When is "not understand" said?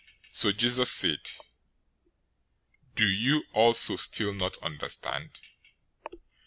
4.33-5.39